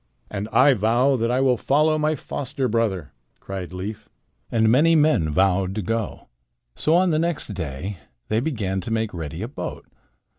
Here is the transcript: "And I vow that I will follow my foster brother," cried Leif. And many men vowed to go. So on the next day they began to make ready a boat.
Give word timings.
"And 0.31 0.49
I 0.51 0.73
vow 0.73 1.15
that 1.17 1.29
I 1.29 1.41
will 1.41 1.57
follow 1.57 1.99
my 1.99 2.15
foster 2.15 2.67
brother," 2.67 3.13
cried 3.39 3.71
Leif. 3.71 4.09
And 4.51 4.67
many 4.67 4.95
men 4.95 5.29
vowed 5.29 5.75
to 5.75 5.83
go. 5.83 6.27
So 6.75 6.95
on 6.95 7.11
the 7.11 7.19
next 7.19 7.49
day 7.49 7.99
they 8.27 8.39
began 8.39 8.81
to 8.81 8.89
make 8.89 9.13
ready 9.13 9.43
a 9.43 9.47
boat. 9.47 9.85